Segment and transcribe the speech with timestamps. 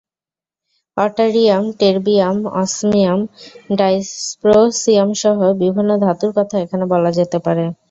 [0.97, 3.19] অট্যারিয়াম, terbium, osmium,
[3.75, 7.63] ডাইস্প্রোসিয়ামসহ বিভিন্ন ধাতুর কথা এখানে বলা যেতে পারে।